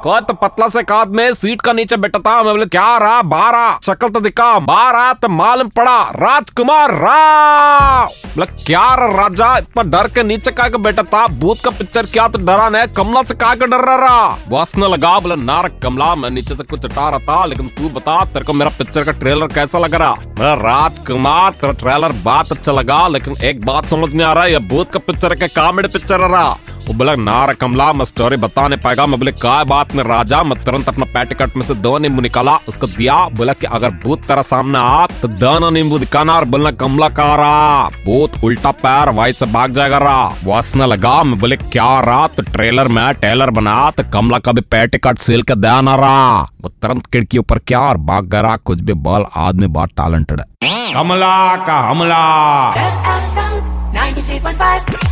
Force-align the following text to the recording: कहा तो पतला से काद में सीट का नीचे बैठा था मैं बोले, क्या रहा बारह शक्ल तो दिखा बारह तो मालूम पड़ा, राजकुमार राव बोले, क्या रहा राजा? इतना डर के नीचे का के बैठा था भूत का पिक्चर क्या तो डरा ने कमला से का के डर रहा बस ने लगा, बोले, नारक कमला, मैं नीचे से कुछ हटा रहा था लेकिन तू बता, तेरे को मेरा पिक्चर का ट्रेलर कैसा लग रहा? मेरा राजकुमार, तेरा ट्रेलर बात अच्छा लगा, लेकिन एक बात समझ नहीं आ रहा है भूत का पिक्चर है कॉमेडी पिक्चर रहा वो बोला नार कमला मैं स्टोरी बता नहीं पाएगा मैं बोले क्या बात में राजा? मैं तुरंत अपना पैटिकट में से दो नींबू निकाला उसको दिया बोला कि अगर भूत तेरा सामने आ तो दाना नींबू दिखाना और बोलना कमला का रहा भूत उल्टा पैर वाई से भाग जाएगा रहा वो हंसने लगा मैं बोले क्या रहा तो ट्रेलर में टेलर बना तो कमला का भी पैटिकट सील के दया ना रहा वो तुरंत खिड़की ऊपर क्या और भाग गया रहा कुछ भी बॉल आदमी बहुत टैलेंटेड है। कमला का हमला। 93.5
कहा 0.00 0.20
तो 0.20 0.34
पतला 0.34 0.68
से 0.68 0.82
काद 0.82 1.08
में 1.16 1.32
सीट 1.34 1.60
का 1.62 1.72
नीचे 1.72 1.96
बैठा 1.96 2.18
था 2.18 2.42
मैं 2.42 2.52
बोले, 2.52 2.66
क्या 2.66 2.96
रहा 2.98 3.22
बारह 3.24 3.78
शक्ल 3.86 4.08
तो 4.08 4.20
दिखा 4.20 4.58
बारह 4.60 5.12
तो 5.14 5.28
मालूम 5.30 5.68
पड़ा, 5.70 6.00
राजकुमार 6.12 6.94
राव 6.94 8.08
बोले, 8.28 8.46
क्या 8.64 8.82
रहा 8.94 9.06
राजा? 9.18 9.56
इतना 9.58 9.82
डर 9.84 10.08
के 10.08 10.22
नीचे 10.22 10.50
का 10.50 10.68
के 10.68 10.78
बैठा 10.78 11.02
था 11.04 11.26
भूत 11.36 11.60
का 11.64 11.70
पिक्चर 11.72 12.06
क्या 12.08 12.26
तो 12.28 12.38
डरा 12.40 12.68
ने 12.70 12.86
कमला 12.96 13.22
से 13.22 13.34
का 13.34 13.54
के 13.54 13.66
डर 13.66 13.84
रहा 14.00 14.28
बस 14.48 14.72
ने 14.76 14.88
लगा, 14.88 15.18
बोले, 15.20 15.36
नारक 15.38 15.78
कमला, 15.82 16.14
मैं 16.14 16.30
नीचे 16.30 16.54
से 16.54 16.62
कुछ 16.64 16.84
हटा 16.84 17.08
रहा 17.10 17.18
था 17.20 17.44
लेकिन 17.44 17.68
तू 17.78 17.88
बता, 17.90 18.24
तेरे 18.24 18.44
को 18.44 18.52
मेरा 18.52 18.70
पिक्चर 18.78 19.04
का 19.04 19.12
ट्रेलर 19.14 19.54
कैसा 19.54 19.78
लग 19.78 19.94
रहा? 19.94 20.14
मेरा 20.38 20.54
राजकुमार, 20.62 21.52
तेरा 21.52 21.72
ट्रेलर 21.80 22.12
बात 22.24 22.52
अच्छा 22.52 22.72
लगा, 22.72 23.06
लेकिन 23.08 23.36
एक 23.44 23.64
बात 23.66 23.88
समझ 23.90 24.12
नहीं 24.12 24.26
आ 24.26 24.32
रहा 24.32 24.44
है 24.44 24.68
भूत 24.68 24.92
का 24.92 24.98
पिक्चर 25.02 25.32
है 25.32 25.48
कॉमेडी 25.50 25.88
पिक्चर 25.90 26.20
रहा 26.20 26.56
वो 26.86 26.94
बोला 26.94 27.14
नार 27.16 27.52
कमला 27.54 27.92
मैं 27.92 28.04
स्टोरी 28.04 28.36
बता 28.36 28.66
नहीं 28.68 28.80
पाएगा 28.80 29.04
मैं 29.06 29.18
बोले 29.18 29.32
क्या 29.32 29.62
बात 29.64 29.94
में 29.94 30.02
राजा? 30.04 30.42
मैं 30.42 30.62
तुरंत 30.64 30.88
अपना 30.88 31.04
पैटिकट 31.14 31.56
में 31.56 31.62
से 31.66 31.74
दो 31.74 31.98
नींबू 31.98 32.20
निकाला 32.20 32.56
उसको 32.68 32.86
दिया 32.86 33.16
बोला 33.28 33.52
कि 33.52 33.66
अगर 33.66 33.90
भूत 34.02 34.22
तेरा 34.22 34.42
सामने 34.42 34.78
आ 34.78 35.06
तो 35.22 35.28
दाना 35.28 35.70
नींबू 35.70 35.98
दिखाना 35.98 36.36
और 36.36 36.44
बोलना 36.44 36.70
कमला 36.82 37.08
का 37.08 37.34
रहा 37.36 37.88
भूत 38.04 38.42
उल्टा 38.44 38.70
पैर 38.82 39.10
वाई 39.14 39.32
से 39.32 39.46
भाग 39.46 39.72
जाएगा 39.72 39.98
रहा 39.98 40.24
वो 40.44 40.54
हंसने 40.54 40.86
लगा 40.86 41.22
मैं 41.22 41.38
बोले 41.40 41.56
क्या 41.56 42.00
रहा 42.00 42.26
तो 42.26 42.42
ट्रेलर 42.42 42.88
में 42.88 43.14
टेलर 43.14 43.50
बना 43.50 43.90
तो 43.90 44.02
कमला 44.12 44.38
का 44.38 44.52
भी 44.52 44.60
पैटिकट 44.70 45.18
सील 45.18 45.42
के 45.42 45.54
दया 45.54 45.80
ना 45.80 45.94
रहा 45.94 46.40
वो 46.62 46.68
तुरंत 46.68 47.06
खिड़की 47.06 47.38
ऊपर 47.38 47.58
क्या 47.58 47.80
और 47.80 47.96
भाग 48.10 48.26
गया 48.26 48.40
रहा 48.40 48.56
कुछ 48.56 48.80
भी 48.80 48.92
बॉल 49.06 49.26
आदमी 49.36 49.66
बहुत 49.78 49.90
टैलेंटेड 50.00 50.40
है। 50.40 50.46
कमला 50.92 51.56
का 51.66 51.78
हमला। 51.90 52.22
93.5 53.94 55.11